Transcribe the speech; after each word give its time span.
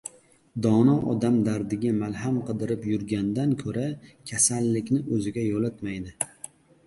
Dono 0.65 0.93
odam 1.09 1.35
dardiga 1.47 1.91
malham 1.97 2.39
qidirib 2.47 2.87
yurgandan 2.93 3.53
ko‘ra 3.61 3.83
kasallikni 4.31 5.03
o‘ziga 5.19 5.45
yo‘latmaydi. 5.49 6.17